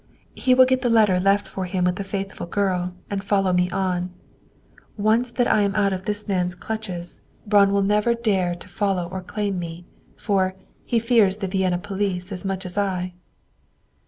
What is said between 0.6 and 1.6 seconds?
get the letter left